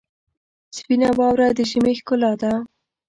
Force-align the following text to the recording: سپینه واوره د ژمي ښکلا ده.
سپینه 0.77 1.09
واوره 1.17 1.47
د 1.57 1.59
ژمي 1.69 1.93
ښکلا 1.99 2.31
ده. 2.41 2.53